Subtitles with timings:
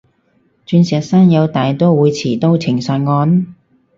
[0.65, 3.53] 鑽石山又有大刀會持刀情殺案？